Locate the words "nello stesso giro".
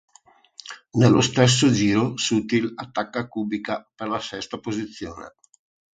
0.93-2.17